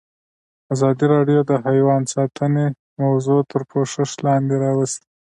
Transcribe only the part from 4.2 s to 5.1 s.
لاندې راوستې.